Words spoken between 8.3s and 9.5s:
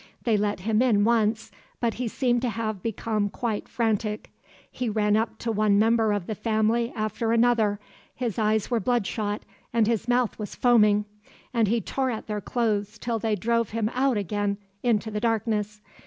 eyes were bloodshot